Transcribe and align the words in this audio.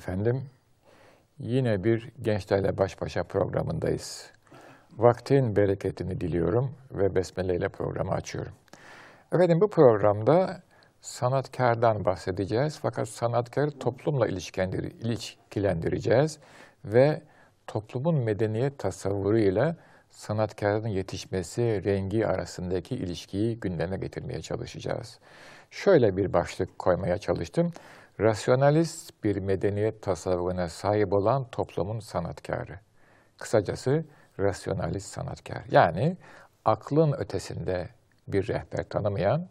Efendim. 0.00 0.42
Yine 1.38 1.84
bir 1.84 2.08
Gençlerle 2.22 2.78
Baş 2.78 3.00
Başa 3.00 3.24
programındayız. 3.24 4.30
Vaktin 4.96 5.56
bereketini 5.56 6.20
diliyorum 6.20 6.74
ve 6.90 7.14
besmele 7.14 7.56
ile 7.56 7.68
programı 7.68 8.12
açıyorum. 8.12 8.52
Efendim 9.32 9.60
bu 9.60 9.70
programda 9.70 10.62
sanatkardan 11.00 12.04
bahsedeceğiz 12.04 12.78
fakat 12.82 13.08
sanatkarı 13.08 13.78
toplumla 13.78 14.28
ilişkilendireceğiz 14.28 16.38
ve 16.84 17.22
toplumun 17.66 18.14
medeniyet 18.14 18.78
tasavvuruyla 18.78 19.76
sanatkarın 20.10 20.88
yetişmesi, 20.88 21.84
rengi 21.84 22.26
arasındaki 22.26 22.94
ilişkiyi 22.94 23.60
gündeme 23.60 23.96
getirmeye 23.96 24.42
çalışacağız. 24.42 25.18
Şöyle 25.70 26.16
bir 26.16 26.32
başlık 26.32 26.78
koymaya 26.78 27.18
çalıştım. 27.18 27.72
Rasyonalist 28.20 29.24
bir 29.24 29.36
medeniyet 29.36 30.02
tasavvuruna 30.02 30.68
sahip 30.68 31.12
olan 31.12 31.46
toplumun 31.52 32.00
sanatkarı. 32.00 32.78
Kısacası 33.38 34.04
rasyonalist 34.38 35.06
sanatkar. 35.06 35.62
Yani 35.70 36.16
aklın 36.64 37.12
ötesinde 37.12 37.88
bir 38.28 38.48
rehber 38.48 38.88
tanımayan, 38.88 39.48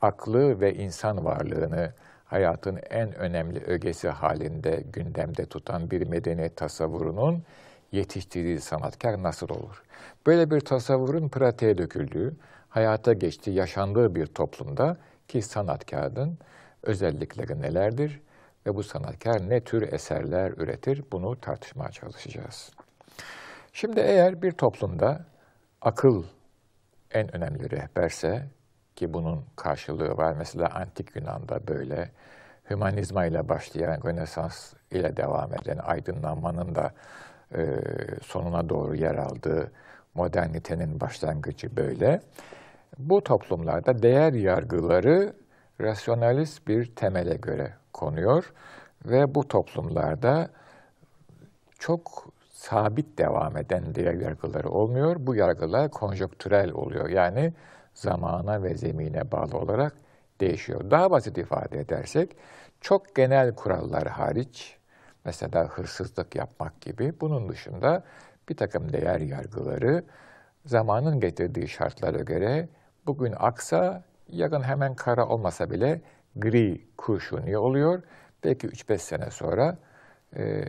aklı 0.00 0.60
ve 0.60 0.74
insan 0.74 1.24
varlığını 1.24 1.92
hayatın 2.24 2.80
en 2.90 3.14
önemli 3.14 3.64
ögesi 3.64 4.08
halinde 4.08 4.84
gündemde 4.92 5.46
tutan 5.46 5.90
bir 5.90 6.06
medeniyet 6.06 6.56
tasavvurunun 6.56 7.42
yetiştirdiği 7.92 8.60
sanatkar 8.60 9.22
nasıl 9.22 9.48
olur? 9.48 9.82
Böyle 10.26 10.50
bir 10.50 10.60
tasavvurun 10.60 11.28
pratiğe 11.28 11.78
döküldüğü, 11.78 12.36
hayata 12.68 13.12
geçtiği, 13.12 13.54
yaşandığı 13.54 14.14
bir 14.14 14.26
toplumda 14.26 14.96
ki 15.28 15.42
sanatkarın 15.42 16.38
özellikleri 16.82 17.62
nelerdir 17.62 18.20
ve 18.66 18.74
bu 18.74 18.82
sanatkar 18.82 19.48
ne 19.48 19.60
tür 19.60 19.92
eserler 19.92 20.50
üretir 20.50 21.04
bunu 21.12 21.40
tartışmaya 21.40 21.90
çalışacağız. 21.90 22.70
Şimdi 23.72 24.00
eğer 24.00 24.42
bir 24.42 24.52
toplumda 24.52 25.24
akıl 25.80 26.24
en 27.10 27.36
önemli 27.36 27.70
rehberse 27.70 28.46
ki 28.96 29.14
bunun 29.14 29.44
karşılığı 29.56 30.16
var 30.16 30.34
mesela 30.38 30.68
antik 30.68 31.16
Yunan'da 31.16 31.66
böyle 31.66 32.10
hümanizma 32.70 33.26
ile 33.26 33.48
başlayan 33.48 34.00
Rönesans 34.04 34.72
ile 34.90 35.16
devam 35.16 35.54
eden 35.54 35.78
aydınlanmanın 35.78 36.74
da 36.74 36.92
e, 37.54 37.80
sonuna 38.22 38.68
doğru 38.68 38.94
yer 38.94 39.14
aldığı 39.14 39.72
modernitenin 40.14 41.00
başlangıcı 41.00 41.76
böyle. 41.76 42.20
Bu 42.98 43.24
toplumlarda 43.24 44.02
değer 44.02 44.32
yargıları 44.32 45.32
rasyonalist 45.82 46.68
bir 46.68 46.94
temele 46.94 47.34
göre 47.34 47.74
konuyor 47.92 48.52
ve 49.04 49.34
bu 49.34 49.48
toplumlarda 49.48 50.48
çok 51.78 52.32
sabit 52.50 53.18
devam 53.18 53.56
eden 53.56 53.94
değer 53.94 54.14
yargıları 54.14 54.70
olmuyor. 54.70 55.16
Bu 55.18 55.34
yargılar 55.34 55.90
konjonktürel 55.90 56.72
oluyor. 56.72 57.08
Yani 57.08 57.52
zamana 57.94 58.62
ve 58.62 58.74
zemine 58.74 59.32
bağlı 59.32 59.58
olarak 59.58 59.94
değişiyor. 60.40 60.90
Daha 60.90 61.10
basit 61.10 61.38
ifade 61.38 61.80
edersek 61.80 62.36
çok 62.80 63.14
genel 63.14 63.54
kurallar 63.54 64.08
hariç 64.08 64.76
mesela 65.24 65.64
hırsızlık 65.64 66.36
yapmak 66.36 66.80
gibi 66.80 67.12
bunun 67.20 67.48
dışında 67.48 68.04
bir 68.48 68.56
takım 68.56 68.92
değer 68.92 69.20
yargıları 69.20 70.04
zamanın 70.66 71.20
getirdiği 71.20 71.68
şartlara 71.68 72.18
göre 72.18 72.68
bugün 73.06 73.34
aksa 73.38 74.04
yarın 74.28 74.62
hemen 74.62 74.94
kara 74.94 75.26
olmasa 75.28 75.70
bile 75.70 76.00
gri 76.36 76.80
kurşuni 76.96 77.58
oluyor. 77.58 78.02
Belki 78.44 78.66
3-5 78.66 78.98
sene 78.98 79.30
sonra 79.30 79.78
e, 80.36 80.64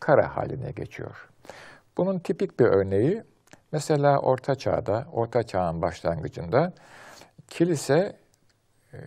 kara 0.00 0.36
haline 0.36 0.70
geçiyor. 0.70 1.28
Bunun 1.96 2.18
tipik 2.18 2.60
bir 2.60 2.64
örneği 2.64 3.22
mesela 3.72 4.18
Orta 4.18 4.54
Çağ'da, 4.54 5.06
Orta 5.12 5.42
Çağ'ın 5.42 5.82
başlangıcında 5.82 6.72
kilise 7.48 8.16
e, 8.92 8.98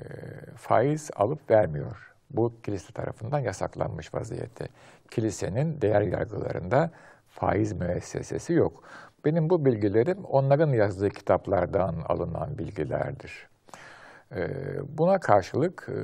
faiz 0.55 1.11
alıp 1.15 1.51
vermiyor. 1.51 2.13
Bu 2.29 2.53
kilise 2.63 2.93
tarafından 2.93 3.39
yasaklanmış 3.39 4.13
vaziyette. 4.13 4.67
Kilisenin 5.11 5.81
değer 5.81 6.01
yargılarında 6.01 6.91
faiz 7.29 7.73
müessesesi 7.73 8.53
yok. 8.53 8.83
Benim 9.25 9.49
bu 9.49 9.65
bilgilerim 9.65 10.25
onların 10.25 10.69
yazdığı 10.69 11.09
kitaplardan 11.09 11.95
alınan 12.07 12.57
bilgilerdir. 12.57 13.47
Ee, 14.35 14.47
buna 14.97 15.19
karşılık 15.19 15.87
e, 15.89 15.97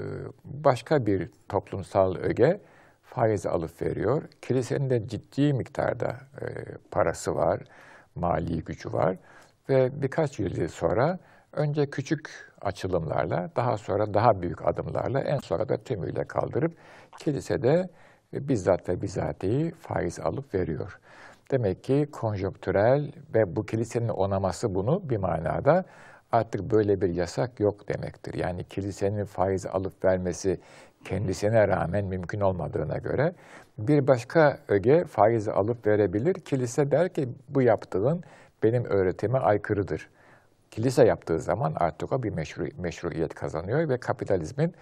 başka 0.46 1.06
bir 1.06 1.30
toplumsal 1.50 2.16
öge 2.16 2.62
faiz 3.04 3.46
alıp 3.46 3.82
veriyor. 3.82 4.24
Kilisenin 4.42 4.90
de 4.90 5.08
ciddi 5.08 5.54
miktarda 5.54 6.16
e, 6.42 6.46
parası 6.92 7.36
var, 7.36 7.60
mali 8.16 8.64
gücü 8.64 8.94
var 8.94 9.18
ve 9.70 10.02
birkaç 10.02 10.40
yıl 10.40 10.68
sonra 10.68 11.20
önce 11.54 11.90
küçük 11.90 12.52
açılımlarla, 12.62 13.50
daha 13.56 13.78
sonra 13.78 14.14
daha 14.14 14.42
büyük 14.42 14.68
adımlarla, 14.68 15.20
en 15.20 15.38
sonra 15.38 15.70
da 15.70 15.78
tümüyle 15.78 16.24
kaldırıp 16.24 16.74
kilisede 17.20 17.90
bizzat 18.34 18.90
ve 18.90 19.02
bizatihi 19.02 19.72
faiz 19.72 20.20
alıp 20.20 20.54
veriyor. 20.54 21.00
Demek 21.52 21.84
ki 21.84 22.08
konjonktürel 22.12 23.12
ve 23.34 23.56
bu 23.56 23.66
kilisenin 23.66 24.10
onaması 24.10 24.76
bunu 24.76 25.10
bir 25.10 25.18
manada 25.18 25.86
artık 26.32 26.72
böyle 26.72 27.02
bir 27.02 27.10
yasak 27.10 27.60
yok 27.60 27.88
demektir. 27.88 28.34
Yani 28.34 28.64
kilisenin 28.64 29.26
faiz 29.26 29.66
alıp 29.66 30.06
vermesi 30.06 30.60
kendisine 31.06 31.68
rağmen 31.68 32.06
mümkün 32.06 32.40
olmadığına 32.40 32.98
göre 32.98 33.34
bir 33.78 34.08
başka 34.08 34.58
öge 34.68 35.06
faiz 35.06 35.48
alıp 35.48 35.88
verebilir. 35.88 36.34
Kilise 36.34 36.92
der 36.92 37.14
ki 37.14 37.30
bu 37.50 37.62
yaptığın 37.62 38.24
benim 38.64 38.86
öğretime 38.86 39.38
aykırıdır. 39.40 40.10
Kilise 40.72 41.06
yaptığı 41.06 41.40
zaman 41.40 41.74
artık 41.76 42.14
o 42.14 42.24
bir 42.24 42.30
meşru, 42.30 42.68
meşruiyet 42.78 43.34
kazanıyor 43.34 43.90
ve 43.90 43.98
kapitalizmin 43.98 44.74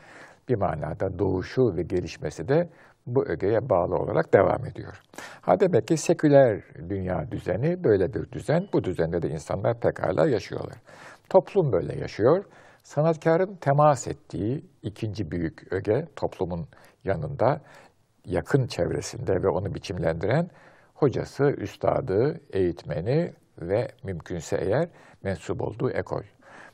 bir 0.50 0.56
manada 0.56 1.20
doğuşu 1.20 1.76
ve 1.76 1.84
gelişmesi 1.84 2.48
de 2.48 2.70
bu 3.08 3.26
ögeye 3.26 3.70
bağlı 3.70 3.96
olarak 3.96 4.34
devam 4.34 4.66
ediyor. 4.66 5.02
Ha 5.42 5.60
demek 5.60 5.88
ki 5.88 5.98
seküler 5.98 6.62
dünya 6.90 7.32
düzeni 7.32 7.84
böyle 7.84 8.14
bir 8.14 8.32
düzen. 8.32 8.68
Bu 8.74 8.84
düzende 8.84 9.22
de 9.22 9.30
insanlar 9.30 9.80
pekala 9.80 10.28
yaşıyorlar. 10.28 10.78
Toplum 11.30 11.72
böyle 11.72 12.00
yaşıyor. 12.00 12.44
Sanatkarın 12.84 13.56
temas 13.56 14.08
ettiği 14.08 14.66
ikinci 14.84 15.32
büyük 15.32 15.74
öge 15.74 16.08
toplumun 16.16 16.68
yanında, 17.04 17.62
yakın 18.26 18.68
çevresinde 18.68 19.44
ve 19.44 19.48
onu 19.48 19.76
biçimlendiren 19.76 20.50
hocası, 20.94 21.44
üstadı, 21.44 22.40
eğitmeni 22.54 23.34
ve 23.62 23.88
mümkünse 24.04 24.58
eğer 24.58 24.90
mensup 25.24 25.62
olduğu 25.62 25.92
ekol. 25.92 26.24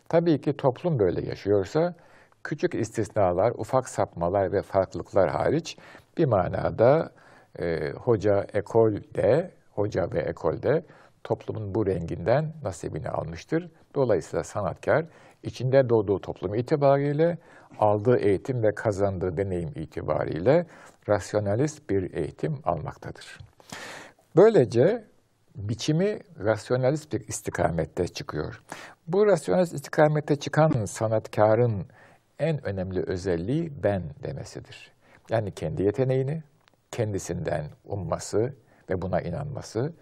Tabii 0.09 0.41
ki 0.41 0.57
toplum 0.57 0.99
böyle 0.99 1.25
yaşıyorsa 1.29 1.95
küçük 2.43 2.75
istisnalar, 2.75 3.51
ufak 3.51 3.89
sapmalar 3.89 4.51
ve 4.51 4.61
farklılıklar 4.61 5.29
hariç 5.29 5.77
bir 6.19 6.25
manada 6.25 7.11
e, 7.59 7.91
hoca 7.91 8.45
ekolde, 8.53 9.51
hoca 9.71 10.11
ve 10.11 10.19
ekolde 10.19 10.83
toplumun 11.23 11.75
bu 11.75 11.85
renginden 11.85 12.53
nasibini 12.63 13.09
almıştır. 13.09 13.69
Dolayısıyla 13.95 14.43
sanatkar 14.43 15.05
içinde 15.43 15.89
doğduğu 15.89 16.19
toplum 16.19 16.55
itibariyle 16.55 17.37
aldığı 17.79 18.17
eğitim 18.17 18.63
ve 18.63 18.75
kazandığı 18.75 19.37
deneyim 19.37 19.71
itibariyle 19.75 20.65
rasyonalist 21.09 21.89
bir 21.89 22.13
eğitim 22.13 22.59
almaktadır. 22.63 23.39
Böylece 24.35 25.03
biçimi 25.55 26.19
rasyonalist 26.43 27.13
bir 27.13 27.27
istikamette 27.27 28.07
çıkıyor. 28.07 28.61
Bu 29.07 29.27
rasyonalist 29.27 29.73
istikamette 29.73 30.35
çıkan 30.35 30.85
sanatkarın 30.85 31.85
en 32.39 32.65
önemli 32.65 33.03
özelliği 33.03 33.83
ben 33.83 34.03
demesidir. 34.23 34.98
Yani 35.29 35.51
kendi 35.51 35.83
yeteneğini 35.83 36.43
kendisinden 36.91 37.65
umması 37.85 38.53
ve 38.89 39.01
buna 39.01 39.21
inanması, 39.21 39.93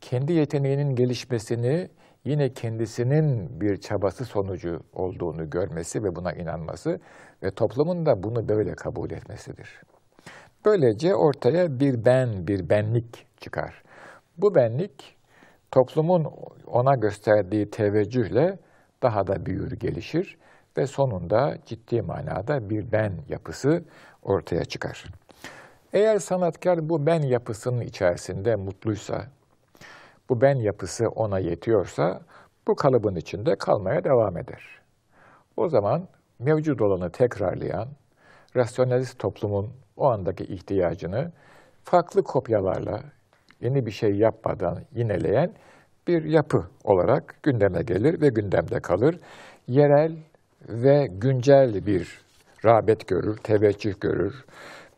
kendi 0.00 0.32
yeteneğinin 0.32 0.94
gelişmesini 0.94 1.88
yine 2.24 2.52
kendisinin 2.52 3.60
bir 3.60 3.76
çabası 3.76 4.24
sonucu 4.24 4.80
olduğunu 4.92 5.50
görmesi 5.50 6.04
ve 6.04 6.16
buna 6.16 6.32
inanması 6.32 7.00
ve 7.42 7.50
toplumun 7.50 8.06
da 8.06 8.22
bunu 8.22 8.48
böyle 8.48 8.72
kabul 8.72 9.10
etmesidir. 9.10 9.80
Böylece 10.64 11.14
ortaya 11.14 11.80
bir 11.80 12.04
ben, 12.04 12.46
bir 12.46 12.70
benlik 12.70 13.26
çıkar. 13.40 13.82
Bu 14.36 14.54
benlik 14.54 15.16
toplumun 15.70 16.26
ona 16.66 16.94
gösterdiği 16.94 17.70
teveccühle 17.70 18.58
daha 19.02 19.26
da 19.26 19.46
büyür, 19.46 19.72
gelişir 19.72 20.38
ve 20.76 20.86
sonunda 20.86 21.58
ciddi 21.66 22.02
manada 22.02 22.70
bir 22.70 22.92
ben 22.92 23.12
yapısı 23.28 23.84
ortaya 24.22 24.64
çıkar. 24.64 25.04
Eğer 25.92 26.18
sanatkar 26.18 26.88
bu 26.88 27.06
ben 27.06 27.22
yapısının 27.22 27.80
içerisinde 27.80 28.56
mutluysa, 28.56 29.26
bu 30.28 30.40
ben 30.40 30.54
yapısı 30.54 31.08
ona 31.08 31.38
yetiyorsa 31.38 32.20
bu 32.66 32.76
kalıbın 32.76 33.16
içinde 33.16 33.56
kalmaya 33.56 34.04
devam 34.04 34.36
eder. 34.36 34.80
O 35.56 35.68
zaman 35.68 36.08
mevcut 36.38 36.80
olanı 36.80 37.10
tekrarlayan, 37.10 37.88
rasyonalist 38.56 39.18
toplumun 39.18 39.70
o 39.96 40.06
andaki 40.06 40.44
ihtiyacını 40.44 41.32
farklı 41.84 42.22
kopyalarla 42.22 43.00
yeni 43.60 43.86
bir 43.86 43.90
şey 43.90 44.14
yapmadan 44.16 44.78
yineleyen 44.94 45.52
bir 46.06 46.24
yapı 46.24 46.64
olarak 46.84 47.42
gündeme 47.42 47.82
gelir 47.82 48.20
ve 48.20 48.28
gündemde 48.28 48.80
kalır. 48.80 49.18
Yerel 49.68 50.16
ve 50.68 51.06
güncel 51.10 51.86
bir 51.86 52.22
rağbet 52.64 53.08
görür, 53.08 53.36
teveccüh 53.36 54.00
görür, 54.00 54.44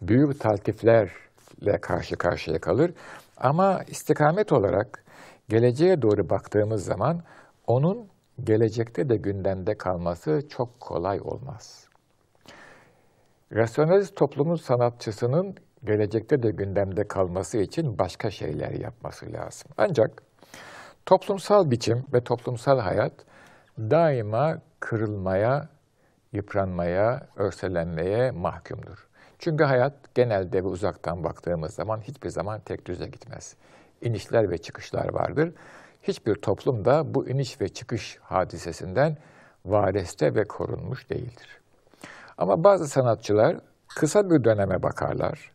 büyük 0.03 0.41
taltiflerle 0.41 1.81
karşı 1.81 2.17
karşıya 2.17 2.59
kalır. 2.59 2.93
Ama 3.37 3.83
istikamet 3.87 4.53
olarak 4.53 5.05
geleceğe 5.49 6.03
doğru 6.03 6.31
baktığımız 6.31 6.85
zaman 6.85 7.23
onun 7.67 8.09
gelecekte 8.45 9.09
de 9.09 9.17
gündemde 9.17 9.75
kalması 9.75 10.49
çok 10.49 10.81
kolay 10.81 11.21
olmaz. 11.21 11.89
Rasyonalist 13.53 14.17
toplumun 14.17 14.57
sanatçısının 14.57 15.55
gelecekte 15.85 16.43
de 16.43 16.51
gündemde 16.51 17.09
kalması 17.09 17.59
için 17.59 17.99
başka 17.99 18.31
şeyler 18.31 18.71
yapması 18.71 19.33
lazım. 19.33 19.71
Ancak 19.77 20.23
toplumsal 21.07 21.71
biçim 21.71 22.05
ve 22.13 22.21
toplumsal 22.21 22.79
hayat 22.79 23.13
daima 23.79 24.59
kırılmaya, 24.81 25.69
yıpranmaya, 26.33 27.27
örselenmeye 27.37 28.31
mahkumdur. 28.31 29.09
Çünkü 29.39 29.65
hayat 29.65 30.15
genelde 30.15 30.65
ve 30.65 30.69
uzaktan 30.69 31.25
baktığımız 31.25 31.75
zaman 31.75 32.01
hiçbir 32.01 32.29
zaman 32.29 32.61
tek 32.61 32.87
düze 32.87 33.07
gitmez. 33.07 33.57
İnişler 34.01 34.51
ve 34.51 34.59
çıkışlar 34.59 35.15
vardır. 35.15 35.53
Hiçbir 36.03 36.35
toplum 36.35 36.85
da 36.85 37.15
bu 37.15 37.29
iniş 37.29 37.61
ve 37.61 37.69
çıkış 37.69 38.19
hadisesinden 38.23 39.17
vareste 39.65 40.35
ve 40.35 40.45
korunmuş 40.45 41.11
değildir. 41.11 41.61
Ama 42.39 42.65
bazı 42.65 42.89
sanatçılar 42.89 43.57
kısa 43.89 44.31
bir 44.31 44.45
döneme 44.45 44.83
bakarlar. 44.83 45.53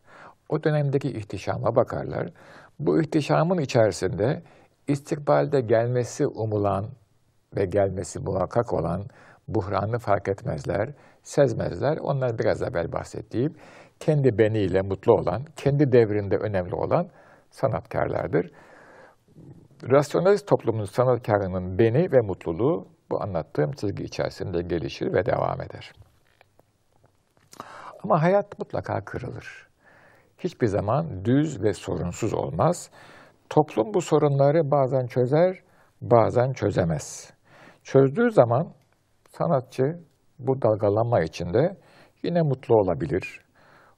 O 0.48 0.64
dönemdeki 0.64 1.10
ihtişama 1.10 1.76
bakarlar. 1.76 2.28
Bu 2.78 3.00
ihtişamın 3.00 3.58
içerisinde 3.58 4.42
istikbalde 4.88 5.60
gelmesi 5.60 6.26
umulan 6.26 6.86
ve 7.56 7.64
gelmesi 7.64 8.20
muhakkak 8.20 8.72
olan 8.72 9.06
buhranı 9.48 9.98
fark 9.98 10.28
etmezler, 10.28 10.94
sezmezler. 11.22 11.98
Onlar 12.00 12.38
biraz 12.38 12.62
evvel 12.62 12.92
bahsettiğim 12.92 13.54
kendi 14.00 14.38
beniyle 14.38 14.82
mutlu 14.82 15.12
olan, 15.12 15.44
kendi 15.56 15.92
devrinde 15.92 16.36
önemli 16.36 16.74
olan 16.74 17.08
sanatkarlardır. 17.50 18.50
Rasyonalist 19.90 20.48
toplumun 20.48 20.84
sanatkarının 20.84 21.78
beni 21.78 22.12
ve 22.12 22.20
mutluluğu 22.20 22.88
bu 23.10 23.22
anlattığım 23.22 23.72
çizgi 23.72 24.04
içerisinde 24.04 24.62
gelişir 24.62 25.12
ve 25.12 25.26
devam 25.26 25.60
eder. 25.62 25.92
Ama 28.04 28.22
hayat 28.22 28.58
mutlaka 28.58 29.04
kırılır. 29.04 29.68
Hiçbir 30.38 30.66
zaman 30.66 31.24
düz 31.24 31.62
ve 31.62 31.72
sorunsuz 31.72 32.34
olmaz. 32.34 32.90
Toplum 33.50 33.94
bu 33.94 34.00
sorunları 34.00 34.70
bazen 34.70 35.06
çözer, 35.06 35.62
bazen 36.00 36.52
çözemez. 36.52 37.32
Çözdüğü 37.84 38.30
zaman 38.30 38.68
sanatçı 39.28 39.98
bu 40.38 40.62
dalgalanma 40.62 41.20
içinde 41.20 41.76
yine 42.22 42.42
mutlu 42.42 42.76
olabilir, 42.76 43.40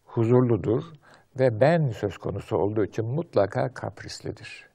huzurludur 0.05 0.85
ve 1.39 1.61
ben 1.61 1.89
söz 1.89 2.19
konusu 2.19 2.57
olduğu 2.57 2.85
için 2.85 3.05
mutlaka 3.05 3.75
kaprislidir. 3.75 4.69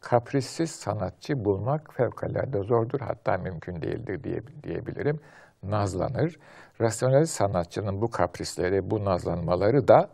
Kaprissiz 0.00 0.70
sanatçı 0.70 1.44
bulmak 1.44 1.94
fevkalade 1.94 2.62
zordur, 2.62 3.00
hatta 3.00 3.38
mümkün 3.38 3.82
değildir 3.82 4.24
diye, 4.24 4.42
diyebilirim. 4.62 5.20
Nazlanır. 5.62 6.38
Rasyonelist 6.80 7.34
sanatçının 7.34 8.00
bu 8.00 8.10
kaprisleri, 8.10 8.90
bu 8.90 9.04
nazlanmaları 9.04 9.88
da 9.88 10.08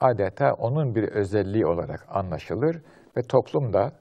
adeta 0.00 0.52
onun 0.52 0.94
bir 0.94 1.08
özelliği 1.08 1.66
olarak 1.66 2.06
anlaşılır 2.08 2.82
ve 3.16 3.22
toplumda 3.22 3.92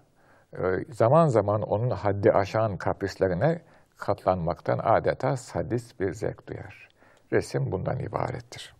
zaman 0.89 1.27
zaman 1.27 1.61
onun 1.61 1.89
haddi 1.89 2.31
aşan 2.31 2.77
kaprislerine 2.77 3.61
katlanmaktan 3.97 4.79
adeta 4.83 5.37
sadist 5.37 5.99
bir 5.99 6.13
zevk 6.13 6.47
duyar. 6.47 6.89
Resim 7.33 7.71
bundan 7.71 7.99
ibarettir. 7.99 8.73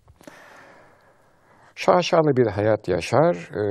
Şaşalı 1.76 2.38
bir 2.38 2.48
hayat 2.48 2.88
yaşar 2.88 3.36
e, 3.54 3.62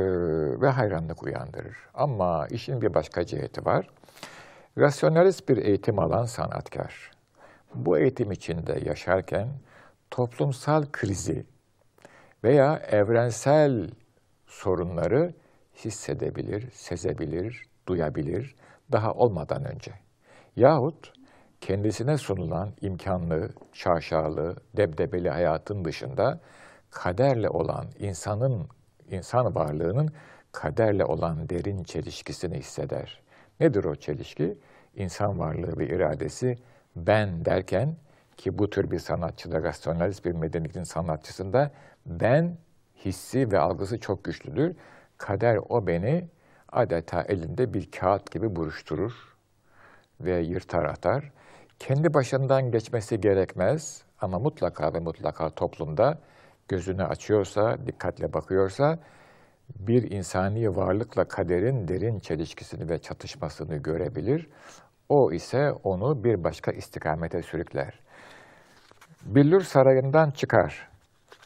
ve 0.60 0.68
hayranlık 0.68 1.22
uyandırır. 1.22 1.76
Ama 1.94 2.46
işin 2.50 2.80
bir 2.80 2.94
başka 2.94 3.26
ciheti 3.26 3.64
var. 3.64 3.86
Rasyonalist 4.78 5.48
bir 5.48 5.56
eğitim 5.56 5.98
alan 5.98 6.24
sanatkar. 6.24 7.10
Bu 7.74 7.98
eğitim 7.98 8.32
içinde 8.32 8.80
yaşarken 8.84 9.48
toplumsal 10.10 10.82
krizi 10.92 11.46
veya 12.44 12.76
evrensel 12.76 13.90
sorunları 14.46 15.34
hissedebilir, 15.84 16.70
sezebilir, 16.70 17.69
duyabilir 17.86 18.54
daha 18.92 19.12
olmadan 19.14 19.64
önce. 19.64 19.92
Yahut 20.56 21.12
kendisine 21.60 22.18
sunulan 22.18 22.70
imkanlı, 22.80 23.50
şaşalı, 23.72 24.56
debdebeli 24.76 25.30
hayatın 25.30 25.84
dışında 25.84 26.40
kaderle 26.90 27.48
olan 27.48 27.86
insanın, 27.98 28.68
insan 29.10 29.54
varlığının 29.54 30.12
kaderle 30.52 31.04
olan 31.04 31.48
derin 31.48 31.84
çelişkisini 31.84 32.58
hisseder. 32.58 33.20
Nedir 33.60 33.84
o 33.84 33.94
çelişki? 33.94 34.58
İnsan 34.96 35.38
varlığı 35.38 35.78
ve 35.78 35.86
iradesi 35.86 36.58
ben 36.96 37.44
derken 37.44 37.96
ki 38.36 38.58
bu 38.58 38.70
tür 38.70 38.90
bir 38.90 38.98
sanatçıda, 38.98 39.62
rasyonalist 39.62 40.24
bir 40.24 40.32
medeniyetin 40.32 40.82
sanatçısında 40.82 41.70
ben 42.06 42.56
hissi 43.04 43.52
ve 43.52 43.58
algısı 43.58 44.00
çok 44.00 44.24
güçlüdür. 44.24 44.76
Kader 45.18 45.58
o 45.68 45.86
beni 45.86 46.28
adeta 46.72 47.22
elinde 47.22 47.74
bir 47.74 47.90
kağıt 47.90 48.30
gibi 48.30 48.56
buruşturur 48.56 49.12
ve 50.20 50.40
yırtar 50.40 50.84
atar. 50.84 51.32
Kendi 51.78 52.14
başından 52.14 52.70
geçmesi 52.70 53.20
gerekmez 53.20 54.02
ama 54.20 54.38
mutlaka 54.38 54.94
ve 54.94 54.98
mutlaka 54.98 55.50
toplumda 55.50 56.18
gözünü 56.68 57.04
açıyorsa, 57.04 57.86
dikkatle 57.86 58.32
bakıyorsa 58.32 58.98
bir 59.78 60.10
insani 60.10 60.76
varlıkla 60.76 61.24
kaderin 61.24 61.88
derin 61.88 62.20
çelişkisini 62.20 62.88
ve 62.88 62.98
çatışmasını 62.98 63.76
görebilir. 63.76 64.50
O 65.08 65.32
ise 65.32 65.72
onu 65.72 66.24
bir 66.24 66.44
başka 66.44 66.72
istikamete 66.72 67.42
sürükler. 67.42 68.00
Billur 69.22 69.60
sarayından 69.60 70.30
çıkar, 70.30 70.88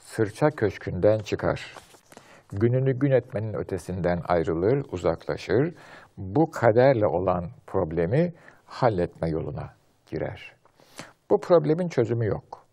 sırça 0.05 0.51
köşkünden 0.51 1.19
çıkar. 1.19 1.75
Gününü 2.53 2.93
gün 2.99 3.11
etmenin 3.11 3.55
ötesinden 3.55 4.21
ayrılır, 4.29 4.85
uzaklaşır. 4.93 5.75
Bu 6.17 6.51
kaderle 6.51 7.07
olan 7.07 7.51
problemi 7.67 8.33
halletme 8.65 9.29
yoluna 9.29 9.75
girer. 10.07 10.53
Bu 11.31 11.41
problemin 11.41 11.89
çözümü 11.89 12.27
yok. 12.27 12.65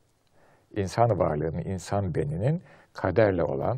İnsan 0.76 1.20
varlığının, 1.20 1.62
insan 1.62 2.16
beninin 2.16 2.62
kaderle 2.94 3.44
olan 3.44 3.78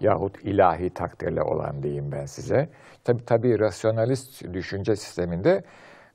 yahut 0.00 0.44
ilahi 0.44 0.90
takdirle 0.90 1.42
olan 1.42 1.82
diyeyim 1.82 2.12
ben 2.12 2.26
size. 2.26 2.68
Tabi 3.04 3.24
tabi 3.24 3.58
rasyonalist 3.58 4.52
düşünce 4.52 4.96
sisteminde 4.96 5.64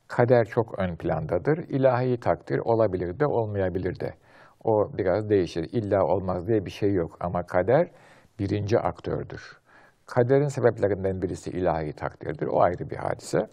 kader 0.08 0.44
çok 0.44 0.78
ön 0.78 0.96
plandadır. 0.96 1.58
İlahi 1.58 2.20
takdir 2.20 2.58
olabilir 2.58 3.20
de 3.20 3.26
olmayabilir 3.26 4.00
de. 4.00 4.14
O 4.64 4.90
biraz 4.98 5.30
değişir. 5.30 5.68
İlla 5.72 6.04
olmaz 6.04 6.48
diye 6.48 6.64
bir 6.64 6.70
şey 6.70 6.92
yok 6.94 7.16
ama 7.20 7.42
kader 7.42 7.88
birinci 8.38 8.78
aktördür. 8.78 9.56
Kaderin 10.06 10.48
sebeplerinden 10.48 11.22
birisi 11.22 11.50
ilahi 11.50 11.92
takdirdir. 11.92 12.46
O 12.46 12.60
ayrı 12.60 12.90
bir 12.90 12.96
hadise. 12.96 13.48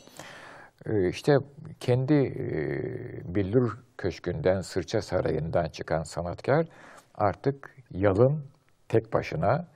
Ee, 0.86 1.10
işte 1.10 1.38
kendi 1.80 2.14
e, 2.14 3.36
Billur 3.36 3.78
Köşkü'nden, 3.98 4.62
Sırça 4.62 5.02
Sarayı'ndan 5.02 5.70
çıkan 5.70 6.04
sanatkar 6.04 6.66
artık 7.16 7.76
yalın, 7.92 8.46
tek 8.90 9.14
başına, 9.14 9.68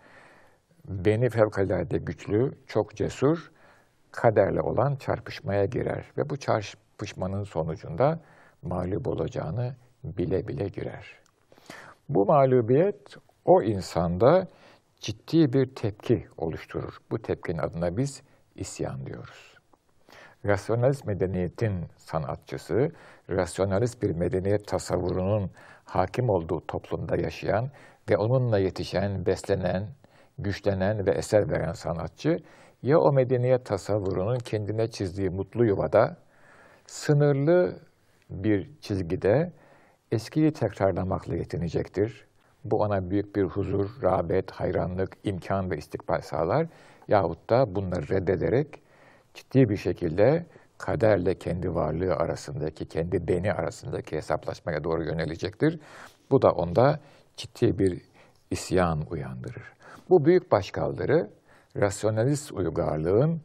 beni 0.86 1.30
fevkalade 1.30 1.98
güçlü, 1.98 2.52
çok 2.68 2.96
cesur, 2.96 3.52
kaderle 4.12 4.62
olan 4.62 4.96
çarpışmaya 4.96 5.66
girer. 5.66 6.06
Ve 6.18 6.30
bu 6.30 6.38
çarpışmanın 6.38 7.44
sonucunda 7.44 8.20
mağlup 8.62 9.08
olacağını 9.08 9.76
bile 10.04 10.48
bile 10.48 10.68
girer. 10.68 11.06
Bu 12.10 12.26
mağlubiyet 12.26 13.16
o 13.46 13.62
insanda 13.62 14.48
ciddi 15.00 15.54
bir 15.54 15.76
tepki 15.76 16.28
oluşturur. 16.38 16.98
Bu 17.12 17.22
tepkinin 17.22 17.58
adına 17.58 17.98
biz 17.98 18.22
isyan 18.56 19.06
diyoruz. 19.06 19.58
Rasyonalist 20.46 21.06
medeniyetin 21.06 21.86
sanatçısı, 21.98 22.92
rasyonalist 23.30 24.02
bir 24.02 24.12
medeniyet 24.12 24.68
tasavvurunun 24.68 25.52
hakim 25.86 26.30
olduğu 26.30 26.68
toplumda 26.68 27.16
yaşayan 27.18 27.72
ve 28.10 28.18
onunla 28.18 28.60
yetişen, 28.60 29.26
beslenen, 29.26 29.88
güçlenen 30.40 31.06
ve 31.06 31.12
eser 31.12 31.50
veren 31.50 31.74
sanatçı, 31.74 32.40
ya 32.84 33.00
o 33.00 33.14
medeniyet 33.14 33.66
tasavvurunun 33.66 34.40
kendine 34.40 34.88
çizdiği 34.88 35.30
mutlu 35.30 35.66
yuvada, 35.66 36.18
sınırlı 36.88 37.80
bir 38.30 38.70
çizgide 38.82 39.52
eskiyi 40.12 40.54
tekrarlamakla 40.54 41.36
yetinecektir. 41.36 42.27
Bu 42.72 42.82
ona 42.82 43.10
büyük 43.10 43.36
bir 43.36 43.44
huzur, 43.44 43.90
rağbet, 44.04 44.52
hayranlık, 44.52 45.18
imkan 45.24 45.72
ve 45.72 45.78
istikbal 45.78 46.22
sağlar. 46.22 46.68
Yahut 47.08 47.50
da 47.50 47.76
bunları 47.76 48.10
reddederek 48.10 48.82
ciddi 49.34 49.70
bir 49.70 49.78
şekilde 49.78 50.46
kaderle 50.78 51.36
kendi 51.36 51.76
varlığı 51.76 52.16
arasındaki, 52.16 52.86
kendi 52.86 53.28
beni 53.28 53.54
arasındaki 53.54 54.16
hesaplaşmaya 54.16 54.84
doğru 54.84 55.04
yönelecektir. 55.04 55.80
Bu 56.32 56.42
da 56.42 56.52
onda 56.52 57.00
ciddi 57.38 57.80
bir 57.80 58.02
isyan 58.52 59.06
uyandırır. 59.12 59.74
Bu 60.10 60.26
büyük 60.26 60.52
başkaldırı 60.52 61.30
rasyonalist 61.76 62.52
uygarlığın 62.52 63.42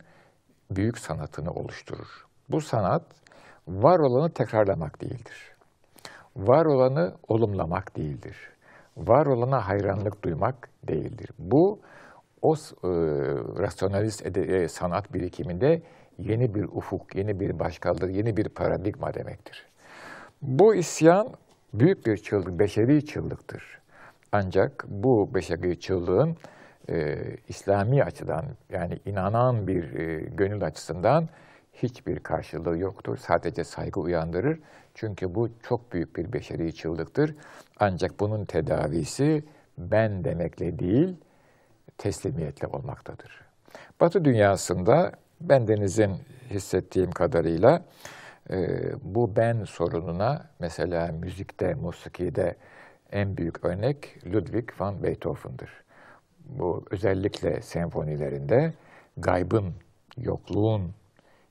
büyük 0.71 0.99
sanatını 0.99 1.51
oluşturur. 1.51 2.27
Bu 2.49 2.61
sanat 2.61 3.03
var 3.69 3.99
olanı 3.99 4.33
tekrarlamak 4.33 5.01
değildir. 5.01 5.53
Var 6.37 6.65
olanı 6.67 7.15
olumlamak 7.29 7.97
değildir. 7.97 8.52
Var 8.97 9.27
olana 9.27 9.69
hayranlık 9.69 10.25
duymak 10.25 10.69
değildir. 10.89 11.31
Bu 11.39 11.79
o 12.43 12.55
e, 12.55 12.59
rasyonalist 13.59 14.27
ede, 14.27 14.43
e, 14.43 14.69
sanat 14.69 15.15
birikiminde 15.15 15.83
yeni 16.19 16.55
bir 16.55 16.65
ufuk, 16.65 17.15
yeni 17.15 17.41
bir 17.41 17.59
başkaldırı, 17.59 18.11
yeni 18.11 18.37
bir 18.37 18.49
paradigma 18.49 19.15
demektir. 19.15 19.67
Bu 20.43 20.75
isyan 20.75 21.29
büyük 21.75 22.07
bir 22.07 22.17
çığlık, 22.17 22.59
beşeri 22.59 23.07
çığlıktır. 23.07 23.79
Ancak 24.33 24.85
bu 24.89 25.35
beşeri 25.35 25.81
çığlığın 25.81 26.37
e, 26.89 27.19
İslami 27.49 28.05
açıdan 28.05 28.45
yani 28.71 28.99
inanan 29.07 29.67
bir 29.67 29.95
e, 29.95 30.21
gönül 30.21 30.65
açısından 30.65 31.29
hiçbir 31.73 32.19
karşılığı 32.19 32.79
yoktur. 32.79 33.17
Sadece 33.17 33.65
saygı 33.65 34.01
uyandırır. 34.01 34.61
Çünkü 34.95 35.35
bu 35.35 35.49
çok 35.63 35.93
büyük 35.93 36.17
bir 36.17 36.33
beşeri 36.33 36.75
çığlıktır. 36.75 37.35
Ancak 37.81 38.21
bunun 38.21 38.45
tedavisi 38.45 39.45
ben 39.79 40.25
demekle 40.25 40.79
değil, 40.79 41.17
teslimiyetle 41.99 42.67
olmaktadır. 42.67 43.41
Batı 44.01 44.25
dünyasında 44.25 45.13
bendenizin 45.41 46.17
hissettiğim 46.51 47.11
kadarıyla 47.11 47.85
e, 48.51 48.81
bu 49.03 49.37
ben 49.37 49.65
sorununa 49.65 50.51
mesela 50.59 51.13
müzikte, 51.13 51.75
musikide 51.75 52.57
en 53.13 53.37
büyük 53.37 53.65
örnek 53.65 54.19
Ludwig 54.27 54.71
van 54.79 55.03
Beethoven'dır. 55.03 55.71
Bu 56.45 56.85
özellikle 56.91 57.63
senfonilerinde 57.63 58.73
gaybın, 59.17 59.75
yokluğun, 60.17 60.95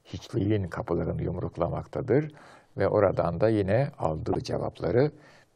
hiçliğin 0.05 0.63
kapılarını 0.63 1.23
yumruklamaktadır 1.23 2.31
ve 2.77 2.87
oradan 2.87 3.41
da 3.41 3.49
yine 3.49 3.91
aldığı 3.99 4.39
cevapları 4.39 5.11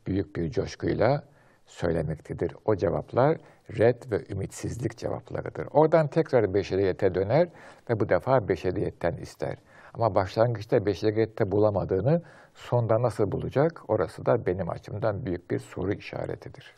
büyük 0.08 0.36
bir 0.36 0.52
coşkuyla 0.52 1.24
söylemektedir. 1.66 2.56
O 2.66 2.76
cevaplar 2.76 3.38
red 3.78 4.12
ve 4.12 4.26
ümitsizlik 4.30 4.98
cevaplarıdır. 4.98 5.68
Oradan 5.72 6.08
tekrar 6.08 6.54
beşeriyete 6.54 7.16
döner 7.16 7.48
ve 7.90 8.00
bu 8.00 8.10
defa 8.10 8.48
beşeriyetten 8.48 9.18
ister. 9.18 9.58
Ama 9.94 10.16
başlangıçta 10.16 10.86
beşeriyette 10.86 11.52
bulamadığını 11.52 12.22
sonda 12.54 13.02
nasıl 13.02 13.32
bulacak? 13.32 13.82
Orası 13.88 14.26
da 14.26 14.46
benim 14.46 14.70
açımdan 14.70 15.26
büyük 15.26 15.52
bir 15.52 15.60
soru 15.60 15.94
işaretidir. 15.94 16.76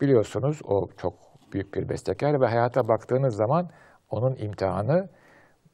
Biliyorsunuz 0.00 0.60
o 0.64 0.88
çok 0.96 1.14
büyük 1.52 1.74
bir 1.74 1.88
bestekar 1.88 2.40
ve 2.40 2.46
hayata 2.46 2.88
baktığınız 2.88 3.36
zaman 3.36 3.70
onun 4.10 4.36
imtihanı 4.36 5.08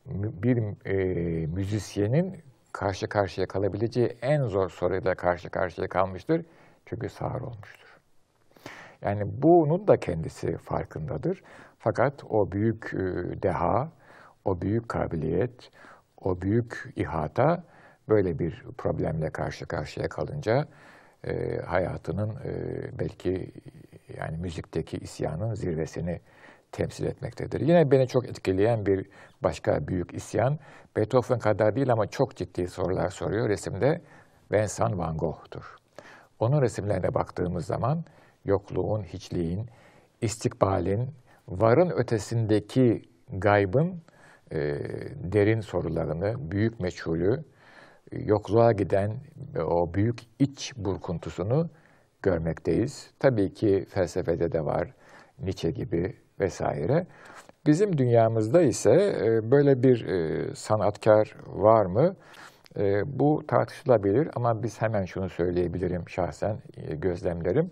bir 0.06 0.86
e, 0.86 1.46
müzisyenin 1.46 2.42
karşı 2.72 3.08
karşıya 3.08 3.46
kalabileceği 3.46 4.16
en 4.22 4.42
zor 4.42 4.70
soruyla 4.70 5.14
karşı 5.14 5.50
karşıya 5.50 5.88
kalmıştır. 5.88 6.44
Çünkü 6.86 7.08
sağır 7.08 7.40
olmuştur. 7.40 7.98
Yani 9.02 9.22
bunun 9.42 9.88
da 9.88 10.00
kendisi 10.00 10.56
farkındadır. 10.56 11.42
Fakat 11.78 12.24
o 12.24 12.52
büyük 12.52 12.94
e, 12.94 12.98
deha, 13.42 13.88
o 14.44 14.60
büyük 14.60 14.88
kabiliyet, 14.88 15.70
o 16.20 16.40
büyük 16.40 16.92
ihata 16.96 17.64
böyle 18.08 18.38
bir 18.38 18.64
problemle 18.78 19.30
karşı 19.30 19.66
karşıya 19.66 20.08
kalınca 20.08 20.68
e, 21.24 21.58
hayatının 21.66 22.30
e, 22.30 22.52
belki 22.98 23.52
yani 24.18 24.36
müzikteki 24.36 24.96
isyanın 24.96 25.54
zirvesini 25.54 26.20
temsil 26.74 27.04
etmektedir. 27.04 27.60
Yine 27.60 27.90
beni 27.90 28.08
çok 28.08 28.28
etkileyen 28.28 28.86
bir 28.86 29.06
başka 29.42 29.88
büyük 29.88 30.14
isyan, 30.14 30.58
Beethoven 30.96 31.38
kadar 31.38 31.76
değil 31.76 31.92
ama 31.92 32.06
çok 32.06 32.36
ciddi 32.36 32.68
sorular 32.68 33.10
soruyor 33.10 33.48
resimde 33.48 34.00
Vincent 34.52 34.98
van 34.98 35.16
Gogh'tur. 35.16 35.76
Onun 36.38 36.62
resimlerine 36.62 37.14
baktığımız 37.14 37.66
zaman 37.66 38.04
yokluğun, 38.44 39.02
hiçliğin, 39.02 39.66
istikbalin, 40.20 41.08
varın 41.48 41.90
ötesindeki 41.90 43.02
gaybın 43.32 44.02
e, 44.52 44.58
derin 45.32 45.60
sorularını, 45.60 46.50
büyük 46.50 46.80
meçhulü, 46.80 47.44
yokluğa 48.12 48.72
giden 48.72 49.16
o 49.66 49.94
büyük 49.94 50.18
iç 50.38 50.72
burkuntusunu 50.76 51.70
görmekteyiz. 52.22 53.10
Tabii 53.18 53.54
ki 53.54 53.86
felsefede 53.88 54.52
de 54.52 54.64
var, 54.64 54.94
Nietzsche 55.38 55.70
gibi 55.70 56.23
vesaire. 56.40 57.06
Bizim 57.66 57.98
dünyamızda 57.98 58.62
ise 58.62 59.16
e, 59.24 59.50
böyle 59.50 59.82
bir 59.82 60.06
e, 60.06 60.54
sanatkar 60.54 61.36
var 61.46 61.86
mı? 61.86 62.16
E, 62.78 63.18
bu 63.18 63.44
tartışılabilir 63.48 64.28
ama 64.34 64.62
biz 64.62 64.82
hemen 64.82 65.04
şunu 65.04 65.28
söyleyebilirim 65.28 66.08
şahsen 66.08 66.58
gözlemlerim. 66.92 67.70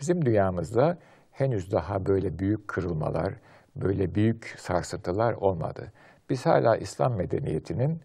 Bizim 0.00 0.24
dünyamızda 0.24 0.98
henüz 1.32 1.72
daha 1.72 2.06
böyle 2.06 2.38
büyük 2.38 2.68
kırılmalar, 2.68 3.34
böyle 3.76 4.14
büyük 4.14 4.54
sarsıntılar 4.58 5.32
olmadı. 5.32 5.92
Biz 6.30 6.46
hala 6.46 6.76
İslam 6.76 7.14
medeniyetinin 7.16 8.00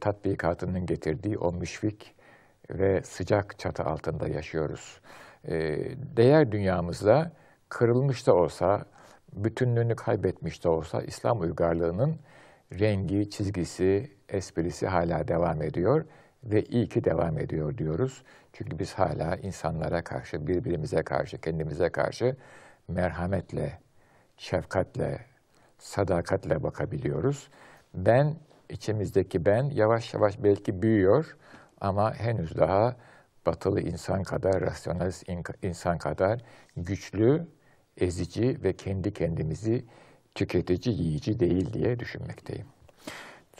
tatbikatının 0.00 0.86
getirdiği 0.86 1.38
o 1.38 1.52
müşfik 1.52 2.14
ve 2.70 3.02
sıcak 3.02 3.58
çatı 3.58 3.84
altında 3.84 4.28
yaşıyoruz. 4.28 5.00
değer 6.16 6.52
dünyamızda 6.52 7.32
kırılmış 7.68 8.26
da 8.26 8.34
olsa, 8.34 8.84
bütünlüğünü 9.32 9.96
kaybetmiş 9.96 10.64
de 10.64 10.68
olsa 10.68 11.02
İslam 11.02 11.40
uygarlığının 11.40 12.16
rengi, 12.72 13.30
çizgisi, 13.30 14.10
esprisi 14.28 14.86
hala 14.86 15.28
devam 15.28 15.62
ediyor 15.62 16.04
ve 16.44 16.62
iyi 16.62 16.88
ki 16.88 17.04
devam 17.04 17.38
ediyor 17.38 17.78
diyoruz. 17.78 18.22
Çünkü 18.52 18.78
biz 18.78 18.94
hala 18.94 19.36
insanlara 19.36 20.04
karşı, 20.04 20.46
birbirimize 20.46 21.02
karşı, 21.02 21.40
kendimize 21.40 21.88
karşı 21.88 22.36
merhametle, 22.88 23.78
şefkatle, 24.36 25.20
sadakatle 25.78 26.62
bakabiliyoruz. 26.62 27.48
Ben, 27.94 28.34
içimizdeki 28.68 29.46
ben 29.46 29.64
yavaş 29.64 30.14
yavaş 30.14 30.42
belki 30.42 30.82
büyüyor 30.82 31.36
ama 31.80 32.14
henüz 32.14 32.56
daha 32.56 32.96
batılı 33.46 33.80
insan 33.80 34.22
kadar, 34.22 34.60
rasyonalist 34.60 35.24
insan 35.62 35.98
kadar 35.98 36.42
güçlü 36.76 37.46
ezici 38.00 38.64
ve 38.64 38.72
kendi 38.72 39.12
kendimizi 39.12 39.84
tüketici, 40.34 40.96
yiyici 40.96 41.40
değil 41.40 41.72
diye 41.72 41.98
düşünmekteyim. 41.98 42.66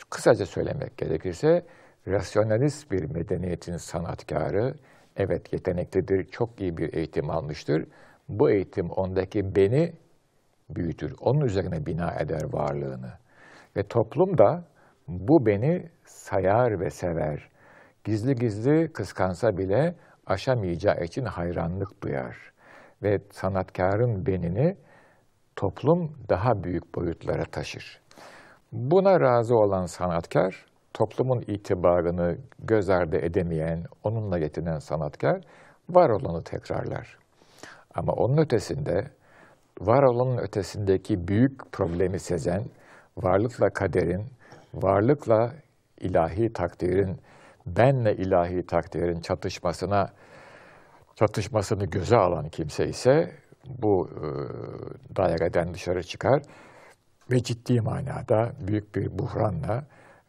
Kısaca 0.09 0.45
söylemek 0.45 0.97
gerekirse, 0.97 1.65
rasyonalist 2.07 2.91
bir 2.91 3.03
medeniyetin 3.03 3.77
sanatkarı, 3.77 4.73
evet 5.17 5.53
yeteneklidir, 5.53 6.23
çok 6.23 6.61
iyi 6.61 6.77
bir 6.77 6.93
eğitim 6.93 7.29
almıştır. 7.29 7.85
Bu 8.29 8.49
eğitim 8.51 8.89
ondaki 8.89 9.55
beni 9.55 9.93
büyütür, 10.69 11.15
onun 11.19 11.41
üzerine 11.41 11.85
bina 11.85 12.15
eder 12.19 12.43
varlığını. 12.53 13.13
Ve 13.77 13.83
toplum 13.83 14.37
da 14.37 14.65
bu 15.07 15.45
beni 15.45 15.89
sayar 16.05 16.79
ve 16.79 16.89
sever. 16.89 17.49
Gizli 18.03 18.35
gizli 18.35 18.93
kıskansa 18.93 19.57
bile 19.57 19.95
aşamayacağı 20.25 21.03
için 21.03 21.25
hayranlık 21.25 22.03
duyar 22.03 22.50
ve 23.03 23.19
sanatkarın 23.31 24.25
benini 24.25 24.75
toplum 25.55 26.11
daha 26.29 26.63
büyük 26.63 26.95
boyutlara 26.95 27.43
taşır. 27.43 28.01
Buna 28.71 29.19
razı 29.19 29.55
olan 29.55 29.85
sanatkar, 29.85 30.65
toplumun 30.93 31.41
itibarını 31.47 32.37
göz 32.59 32.89
ardı 32.89 33.17
edemeyen, 33.17 33.83
onunla 34.03 34.37
yetinen 34.37 34.79
sanatkar, 34.79 35.41
var 35.89 36.09
olanı 36.09 36.43
tekrarlar. 36.43 37.17
Ama 37.95 38.13
onun 38.13 38.37
ötesinde, 38.37 39.03
var 39.81 40.03
olanın 40.03 40.37
ötesindeki 40.37 41.27
büyük 41.27 41.71
problemi 41.71 42.19
sezen, 42.19 42.63
varlıkla 43.17 43.69
kaderin, 43.69 44.25
varlıkla 44.73 45.53
ilahi 45.99 46.53
takdirin, 46.53 47.17
benle 47.65 48.15
ilahi 48.15 48.65
takdirin 48.65 49.19
çatışmasına 49.19 50.09
çatışmasını 51.15 51.85
göze 51.85 52.17
alan 52.17 52.49
kimse 52.49 52.87
ise 52.87 53.31
bu 53.65 54.09
e, 54.09 54.25
daireden 55.15 55.73
dışarı 55.73 56.03
çıkar 56.03 56.41
ve 57.31 57.43
ciddi 57.43 57.81
manada 57.81 58.51
büyük 58.59 58.95
bir 58.95 59.19
buhranla, 59.19 59.83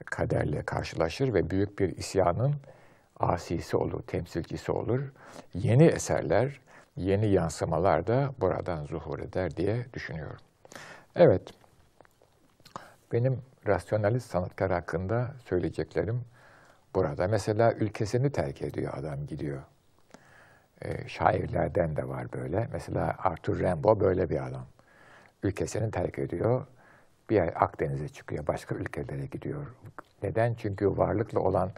kaderle 0.04 0.62
karşılaşır 0.62 1.34
ve 1.34 1.50
büyük 1.50 1.78
bir 1.78 1.96
isyanın 1.96 2.54
asisi 3.20 3.76
olur, 3.76 4.02
temsilcisi 4.02 4.72
olur. 4.72 5.12
Yeni 5.54 5.84
eserler, 5.84 6.60
yeni 6.96 7.28
yansımalar 7.28 8.06
da 8.06 8.34
buradan 8.40 8.84
zuhur 8.84 9.18
eder 9.18 9.56
diye 9.56 9.86
düşünüyorum. 9.92 10.40
Evet, 11.16 11.42
benim 13.12 13.42
rasyonalist 13.66 14.30
sanatkar 14.30 14.72
hakkında 14.72 15.34
söyleyeceklerim 15.44 16.24
burada. 16.94 17.28
Mesela 17.28 17.72
ülkesini 17.72 18.32
terk 18.32 18.62
ediyor 18.62 18.92
adam 18.98 19.26
gidiyor. 19.26 19.62
E, 20.84 21.08
şairlerden 21.08 21.96
de 21.96 22.08
var 22.08 22.32
böyle. 22.32 22.68
Mesela 22.72 23.14
Arthur 23.18 23.58
Rimbaud 23.58 24.00
böyle 24.00 24.30
bir 24.30 24.46
adam. 24.46 24.66
Ülkesini 25.42 25.90
terk 25.90 26.18
ediyor. 26.18 26.66
Bir 27.30 27.40
ay 27.40 27.52
Akdeniz'e 27.54 28.08
çıkıyor, 28.08 28.46
başka 28.46 28.74
ülkelere 28.74 29.26
gidiyor. 29.26 29.66
Neden? 30.22 30.54
Çünkü 30.54 30.96
varlıkla 30.96 31.40
olan 31.40 31.70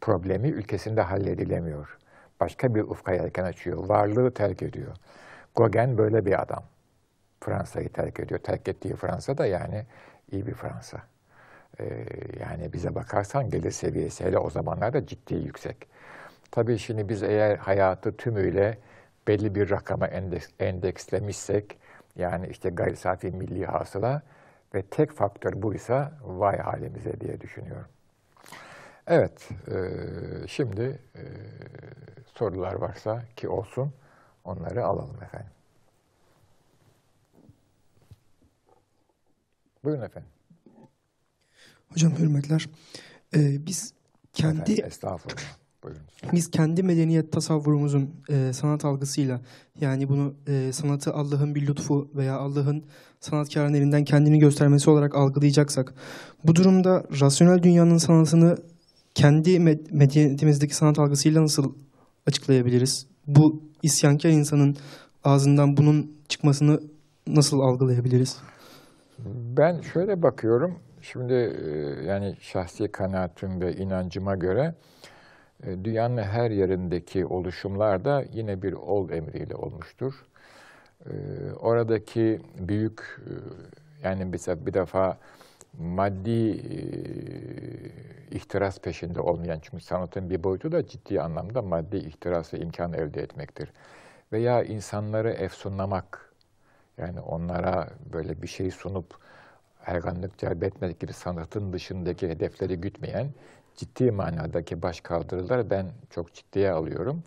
problemi 0.00 0.48
ülkesinde 0.48 1.00
halledilemiyor. 1.00 1.98
Başka 2.40 2.74
bir 2.74 2.82
ufka 2.82 3.12
yelken 3.12 3.44
açıyor, 3.44 3.88
varlığı 3.88 4.34
terk 4.34 4.62
ediyor. 4.62 4.96
Gauguin 5.56 5.98
böyle 5.98 6.26
bir 6.26 6.42
adam. 6.42 6.62
Fransa'yı 7.40 7.88
terk 7.88 8.20
ediyor. 8.20 8.40
Terk 8.40 8.68
ettiği 8.68 8.96
Fransa 8.96 9.38
da 9.38 9.46
yani 9.46 9.86
iyi 10.32 10.46
bir 10.46 10.54
Fransa. 10.54 11.02
Ee, 11.80 12.06
yani 12.40 12.72
bize 12.72 12.94
bakarsan 12.94 13.50
gelir 13.50 13.70
seviyesi 13.70 14.24
hele 14.24 14.38
o 14.38 14.50
zamanlarda 14.50 15.06
ciddi 15.06 15.34
yüksek. 15.34 15.88
Tabii 16.54 16.78
şimdi 16.78 17.08
biz 17.08 17.22
eğer 17.22 17.56
hayatı 17.56 18.16
tümüyle 18.16 18.78
belli 19.28 19.54
bir 19.54 19.70
rakama 19.70 20.06
endeks, 20.06 20.48
endekslemişsek, 20.58 21.78
yani 22.16 22.48
işte 22.48 22.70
gayri 22.70 22.96
safi 22.96 23.30
milli 23.30 23.66
hasıla 23.66 24.22
ve 24.74 24.82
tek 24.82 25.12
faktör 25.12 25.62
buysa 25.62 26.12
vay 26.22 26.58
halimize 26.58 27.20
diye 27.20 27.40
düşünüyorum. 27.40 27.88
Evet, 29.06 29.48
e, 29.68 29.76
şimdi 30.48 30.98
e, 31.16 31.22
sorular 32.34 32.74
varsa 32.74 33.22
ki 33.36 33.48
olsun 33.48 33.92
onları 34.44 34.84
alalım 34.84 35.22
efendim. 35.22 35.50
Buyurun 39.84 40.02
efendim. 40.02 40.30
Hocam 41.92 42.12
hürmetler. 42.12 42.68
Ee, 43.36 43.66
biz 43.66 43.94
kendi 44.32 44.72
Efendim, 44.72 44.84
estağfurullah. 44.86 45.63
Buyurun. 45.84 46.02
biz 46.32 46.50
kendi 46.50 46.82
medeniyet 46.82 47.32
tasavvurumuzun 47.32 48.10
e, 48.30 48.52
sanat 48.52 48.84
algısıyla 48.84 49.40
yani 49.80 50.08
bunu 50.08 50.34
e, 50.48 50.72
sanatı 50.72 51.14
Allah'ın 51.14 51.54
bir 51.54 51.66
lütfu 51.66 52.08
veya 52.14 52.36
Allah'ın 52.36 52.84
sanatkarın 53.20 53.74
elinden 53.74 54.04
kendini 54.04 54.38
göstermesi 54.38 54.90
olarak 54.90 55.14
algılayacaksak 55.14 55.94
bu 56.44 56.54
durumda 56.56 57.04
rasyonel 57.20 57.62
dünyanın 57.62 57.98
sanatını 57.98 58.56
kendi 59.14 59.50
med- 59.50 59.92
medeniyetimizdeki 59.92 60.76
sanat 60.76 60.98
algısıyla 60.98 61.42
nasıl 61.42 61.72
açıklayabiliriz? 62.26 63.06
Bu 63.26 63.62
isyankar 63.82 64.30
insanın 64.30 64.76
ağzından 65.24 65.76
bunun 65.76 66.16
çıkmasını 66.28 66.80
nasıl 67.26 67.60
algılayabiliriz? 67.60 68.36
Ben 69.56 69.80
şöyle 69.80 70.22
bakıyorum. 70.22 70.74
Şimdi 71.02 71.32
e, 71.32 71.68
yani 72.04 72.36
şahsi 72.40 72.88
kanaatim 72.88 73.60
ve 73.60 73.76
inancıma 73.76 74.34
göre 74.34 74.74
dünyanın 75.84 76.22
her 76.22 76.50
yerindeki 76.50 77.26
oluşumlar 77.26 78.04
da 78.04 78.24
yine 78.32 78.62
bir 78.62 78.72
ol 78.72 79.10
emriyle 79.10 79.54
olmuştur. 79.54 80.24
E, 81.06 81.12
oradaki 81.60 82.40
büyük 82.58 83.20
yani 84.02 84.24
mesela 84.24 84.66
bir 84.66 84.74
defa 84.74 85.18
maddi 85.78 86.60
ihtiras 88.30 88.80
peşinde 88.80 89.20
olmayan 89.20 89.58
çünkü 89.62 89.84
sanatın 89.84 90.30
bir 90.30 90.44
boyutu 90.44 90.72
da 90.72 90.86
ciddi 90.86 91.20
anlamda 91.20 91.62
maddi 91.62 91.96
ihtirası 91.96 92.56
imkan 92.56 92.92
elde 92.92 93.22
etmektir. 93.22 93.72
Veya 94.32 94.62
insanları 94.62 95.30
efsunlamak 95.30 96.34
yani 96.98 97.20
onlara 97.20 97.88
böyle 98.12 98.42
bir 98.42 98.46
şey 98.46 98.70
sunup 98.70 99.18
erganlık 99.86 100.38
celbetmek 100.38 101.00
gibi 101.00 101.12
sanatın 101.12 101.72
dışındaki 101.72 102.28
hedefleri 102.28 102.76
gütmeyen 102.76 103.28
ciddi 103.76 104.10
manadaki 104.10 104.82
baş 104.82 105.00
kaldırılar 105.00 105.70
ben 105.70 105.90
çok 106.10 106.34
ciddiye 106.34 106.70
alıyorum. 106.70 107.22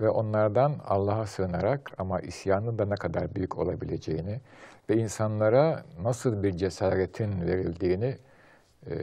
Ve 0.00 0.08
onlardan 0.08 0.80
Allah'a 0.86 1.26
sığınarak 1.26 1.90
ama 1.98 2.20
isyanın 2.20 2.78
da 2.78 2.86
ne 2.86 2.94
kadar 2.94 3.34
büyük 3.34 3.58
olabileceğini 3.58 4.40
ve 4.90 4.96
insanlara 4.96 5.84
nasıl 6.02 6.42
bir 6.42 6.56
cesaretin 6.56 7.46
verildiğini 7.46 8.16
e, 8.90 8.96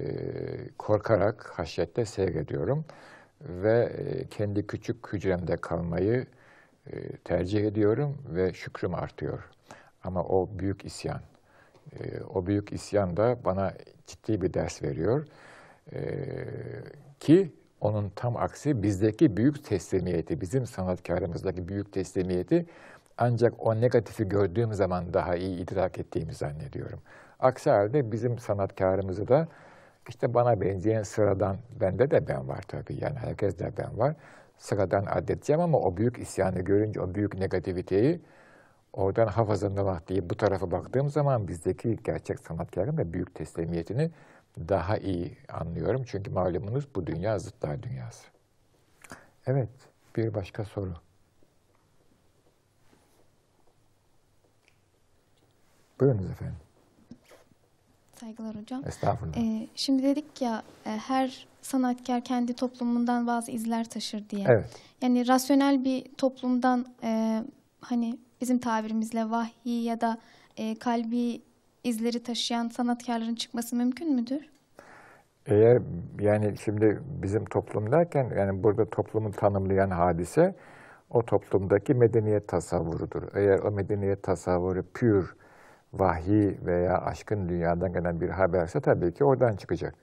korkarak 0.77 1.51
haşyette 1.55 2.05
seyrediyorum. 2.05 2.85
Ve 3.41 3.91
kendi 4.31 4.67
küçük 4.67 5.13
hücremde 5.13 5.57
kalmayı 5.57 6.25
e, 6.87 7.17
tercih 7.17 7.65
ediyorum 7.65 8.17
ve 8.29 8.53
şükrüm 8.53 8.95
artıyor. 8.95 9.49
Ama 10.03 10.23
o 10.23 10.49
büyük 10.59 10.85
isyan, 10.85 11.21
e, 11.99 12.21
o 12.21 12.45
büyük 12.45 12.73
isyan 12.73 13.17
da 13.17 13.37
bana 13.45 13.73
ciddi 14.07 14.41
bir 14.41 14.53
ders 14.53 14.83
veriyor. 14.83 15.27
E, 15.93 15.99
ki 17.19 17.53
onun 17.81 18.11
tam 18.15 18.37
aksi 18.37 18.83
bizdeki 18.83 19.37
büyük 19.37 19.65
teslimiyeti, 19.65 20.41
bizim 20.41 20.65
sanatkarımızdaki 20.65 21.67
büyük 21.67 21.93
teslimiyeti 21.93 22.65
ancak 23.17 23.65
o 23.65 23.81
negatifi 23.81 24.29
gördüğüm 24.29 24.73
zaman 24.73 25.13
daha 25.13 25.35
iyi 25.35 25.59
idrak 25.63 25.97
ettiğimi 25.99 26.33
zannediyorum. 26.33 26.99
Aksi 27.39 27.69
halde 27.69 28.11
bizim 28.11 28.39
sanatkarımızı 28.39 29.27
da 29.27 29.47
işte 30.09 30.33
bana 30.33 30.61
benzeyen 30.61 31.03
sıradan, 31.03 31.57
bende 31.81 32.11
de 32.11 32.27
ben 32.27 32.47
var 32.47 32.61
tabii 32.67 32.97
yani 33.01 33.15
herkes 33.15 33.59
de 33.59 33.71
ben 33.77 33.99
var. 33.99 34.15
Sıradan 34.57 35.05
addedeceğim 35.05 35.61
ama 35.61 35.79
o 35.79 35.97
büyük 35.97 36.17
isyanı 36.19 36.61
görünce, 36.61 37.01
o 37.01 37.15
büyük 37.15 37.39
negativiteyi 37.39 38.21
oradan 38.93 39.27
hafızanlamak 39.27 40.07
diye 40.07 40.29
bu 40.29 40.37
tarafa 40.37 40.71
baktığım 40.71 41.09
zaman 41.09 41.47
bizdeki 41.47 41.97
gerçek 42.03 42.39
sanatkarın 42.39 42.97
ve 42.97 43.13
büyük 43.13 43.35
teslimiyetini 43.35 44.11
daha 44.57 44.97
iyi 44.97 45.37
anlıyorum. 45.49 46.03
Çünkü 46.07 46.31
malumunuz 46.31 46.95
bu 46.95 47.07
dünya 47.07 47.39
zıtlar 47.39 47.83
dünyası. 47.83 48.27
Evet, 49.45 49.69
bir 50.15 50.33
başka 50.33 50.65
soru. 50.65 50.93
Buyurunuz 55.99 56.31
efendim. 56.31 56.55
Saygılar 58.19 58.55
hocam. 58.55 58.87
Estağfurullah. 58.87 59.37
Ee, 59.37 59.67
şimdi 59.75 60.03
dedik 60.03 60.41
ya 60.41 60.63
e, 60.85 60.89
her 60.89 61.47
sanatkar 61.61 62.23
kendi 62.23 62.53
toplumundan 62.53 63.27
bazı 63.27 63.51
izler 63.51 63.89
taşır 63.89 64.29
diye. 64.29 64.45
Evet. 64.49 64.81
Yani 65.01 65.27
rasyonel 65.27 65.83
bir 65.83 66.15
toplumdan 66.17 66.85
e, 67.03 67.43
hani 67.81 68.17
bizim 68.41 68.59
tabirimizle 68.59 69.29
vahyi 69.29 69.83
ya 69.83 70.01
da 70.01 70.17
e, 70.57 70.75
kalbi 70.75 71.41
izleri 71.85 72.23
taşıyan 72.23 72.67
sanatkarların 72.67 73.35
çıkması 73.35 73.75
mümkün 73.75 74.15
müdür? 74.15 74.49
Eğer 75.45 75.81
yani 76.19 76.57
şimdi 76.57 76.99
bizim 77.23 77.45
toplum 77.45 77.91
derken 77.91 78.31
yani 78.37 78.63
burada 78.63 78.85
toplumu 78.85 79.31
tanımlayan 79.31 79.89
hadise 79.89 80.55
o 81.09 81.25
toplumdaki 81.25 81.93
medeniyet 81.93 82.47
tasavvurudur. 82.47 83.23
Eğer 83.35 83.59
o 83.59 83.71
medeniyet 83.71 84.23
tasavvuru 84.23 84.83
pür, 84.93 85.35
vahiy 85.93 86.55
veya 86.65 87.01
aşkın 87.01 87.49
dünyadan 87.49 87.93
gelen 87.93 88.21
bir 88.21 88.29
haberse 88.29 88.81
tabii 88.81 89.13
ki 89.13 89.23
oradan 89.23 89.55
çıkacak. 89.55 89.95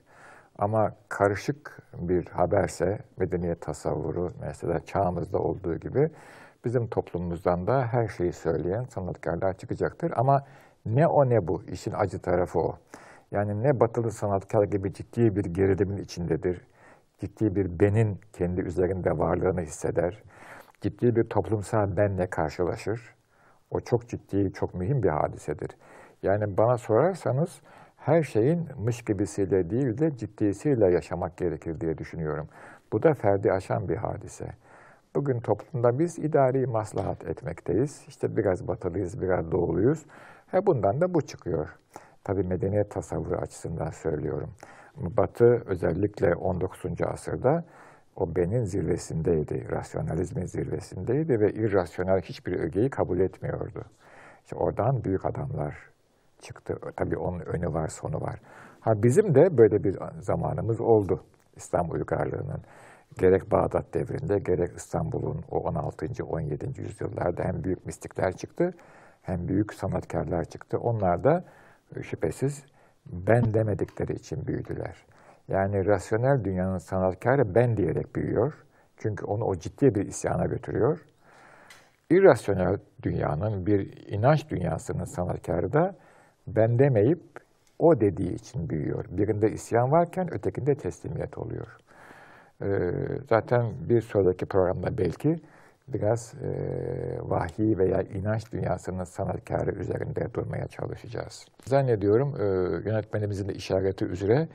Ama 0.57 0.95
karışık 1.09 1.81
bir 1.93 2.25
haberse 2.25 2.99
medeniyet 3.17 3.61
tasavvuru 3.61 4.33
mesela 4.41 4.85
çağımızda 4.85 5.39
olduğu 5.39 5.75
gibi 5.75 6.09
bizim 6.65 6.87
toplumumuzdan 6.87 7.67
da 7.67 7.87
her 7.87 8.07
şeyi 8.07 8.33
söyleyen 8.33 8.83
sanatkarlar 8.83 9.57
çıkacaktır. 9.57 10.13
Ama 10.15 10.43
ne 10.85 11.07
o 11.07 11.29
ne 11.29 11.47
bu, 11.47 11.63
işin 11.63 11.91
acı 11.91 12.19
tarafı 12.19 12.59
o. 12.59 12.77
Yani 13.31 13.63
ne 13.63 13.79
batılı 13.79 14.11
sanatkar 14.11 14.63
gibi 14.63 14.93
ciddi 14.93 15.35
bir 15.35 15.45
gerilimin 15.45 15.97
içindedir, 15.97 16.61
ciddi 17.19 17.55
bir 17.55 17.79
benin 17.79 18.19
kendi 18.33 18.61
üzerinde 18.61 19.17
varlığını 19.17 19.61
hisseder, 19.61 20.23
ciddi 20.81 21.15
bir 21.15 21.23
toplumsal 21.23 21.97
benle 21.97 22.27
karşılaşır. 22.27 23.15
O 23.71 23.79
çok 23.79 24.09
ciddi, 24.09 24.53
çok 24.53 24.73
mühim 24.73 25.03
bir 25.03 25.09
hadisedir. 25.09 25.69
Yani 26.23 26.57
bana 26.57 26.77
sorarsanız 26.77 27.61
her 27.97 28.23
şeyin 28.23 28.67
mış 28.77 29.01
gibisiyle 29.01 29.69
değil 29.69 29.97
de 29.97 30.17
ciddisiyle 30.17 30.91
yaşamak 30.91 31.37
gerekir 31.37 31.81
diye 31.81 31.97
düşünüyorum. 31.97 32.47
Bu 32.93 33.03
da 33.03 33.13
ferdi 33.13 33.51
aşan 33.51 33.89
bir 33.89 33.95
hadise. 33.95 34.45
Bugün 35.15 35.39
toplumda 35.39 35.99
biz 35.99 36.19
idari 36.19 36.67
maslahat 36.67 37.25
etmekteyiz. 37.25 38.03
İşte 38.07 38.37
biraz 38.37 38.67
batılıyız, 38.67 39.21
biraz 39.21 39.51
doğuluyuz. 39.51 40.05
He 40.53 40.65
bundan 40.65 41.01
da 41.01 41.13
bu 41.13 41.21
çıkıyor. 41.21 41.69
Tabii 42.23 42.43
medeniyet 42.43 42.91
tasavvuru 42.91 43.35
açısından 43.35 43.89
söylüyorum. 43.89 44.49
Batı 44.97 45.63
özellikle 45.65 46.35
19. 46.35 47.01
asırda 47.01 47.63
o 48.15 48.35
benin 48.35 48.63
zirvesindeydi, 48.63 49.71
rasyonalizmin 49.71 50.45
zirvesindeydi 50.45 51.39
ve 51.39 51.53
irrasyonel 51.53 52.21
hiçbir 52.21 52.59
ögeyi 52.59 52.89
kabul 52.89 53.19
etmiyordu. 53.19 53.83
İşte 54.43 54.55
oradan 54.55 55.03
büyük 55.03 55.25
adamlar 55.25 55.75
çıktı. 56.41 56.77
Tabii 56.95 57.17
onun 57.17 57.39
önü 57.39 57.73
var, 57.73 57.87
sonu 57.87 58.21
var. 58.21 58.39
Ha 58.79 59.03
bizim 59.03 59.35
de 59.35 59.57
böyle 59.57 59.83
bir 59.83 59.97
zamanımız 60.19 60.81
oldu 60.81 61.23
İslam 61.55 61.91
uygarlığının. 61.91 62.61
gerek 63.17 63.51
Bağdat 63.51 63.93
devrinde 63.93 64.39
gerek 64.39 64.71
İstanbul'un 64.75 65.41
o 65.51 65.59
16. 65.59 66.23
17. 66.23 66.81
yüzyıllarda 66.81 67.43
hem 67.43 67.63
büyük 67.63 67.85
mistikler 67.85 68.37
çıktı 68.37 68.73
hem 69.23 69.47
büyük 69.47 69.73
sanatkarlar 69.73 70.45
çıktı. 70.45 70.77
Onlar 70.77 71.23
da 71.23 71.43
e, 71.95 72.03
şüphesiz 72.03 72.63
ben 73.05 73.53
demedikleri 73.53 74.13
için 74.13 74.47
büyüdüler. 74.47 74.95
Yani 75.47 75.85
rasyonel 75.85 76.43
dünyanın 76.43 76.77
sanatkarı 76.77 77.55
ben 77.55 77.77
diyerek 77.77 78.15
büyüyor. 78.15 78.53
Çünkü 78.97 79.25
onu 79.25 79.43
o 79.43 79.55
ciddi 79.55 79.95
bir 79.95 80.05
isyana 80.05 80.45
götürüyor. 80.45 81.05
İrrasyonel 82.11 82.77
dünyanın 83.03 83.65
bir 83.65 84.07
inanç 84.07 84.49
dünyasının 84.49 85.05
sanatkarı 85.05 85.73
da 85.73 85.95
ben 86.47 86.79
demeyip 86.79 87.21
o 87.79 88.01
dediği 88.01 88.33
için 88.35 88.69
büyüyor. 88.69 89.05
Birinde 89.09 89.51
isyan 89.51 89.91
varken 89.91 90.33
ötekinde 90.33 90.75
teslimiyet 90.75 91.37
oluyor. 91.37 91.77
Ee, 92.61 92.91
zaten 93.29 93.65
bir 93.89 94.01
sonraki 94.01 94.45
programda 94.45 94.97
belki 94.97 95.39
biraz 95.87 96.33
e, 96.33 96.49
vahiy 97.21 97.77
veya 97.77 98.01
inanç 98.01 98.51
dünyasının 98.51 99.03
sanatkarı 99.03 99.71
üzerinde 99.71 100.33
durmaya 100.33 100.67
çalışacağız. 100.67 101.45
Zannediyorum 101.65 102.35
e, 102.39 102.43
yönetmenimizin 102.89 103.49
de 103.49 103.53
işareti 103.53 104.05
üzere 104.05 104.47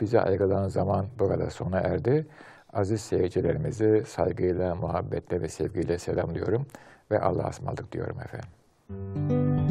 bize 0.00 0.20
ayrılan 0.20 0.68
zaman 0.68 1.06
burada 1.18 1.50
sona 1.50 1.80
erdi. 1.80 2.26
Aziz 2.72 3.00
seyircilerimizi 3.00 4.04
saygıyla, 4.06 4.74
muhabbetle 4.74 5.42
ve 5.42 5.48
sevgiyle 5.48 5.98
selamlıyorum 5.98 6.66
ve 7.10 7.20
Allah'a 7.20 7.48
ısmarladık 7.48 7.92
diyorum 7.92 8.16
efendim. 8.20 9.69